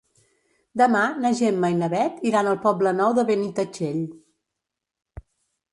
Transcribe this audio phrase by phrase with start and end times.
[0.81, 4.05] Demà na Gemma i na Bet iran al Poble Nou de Benitatxell.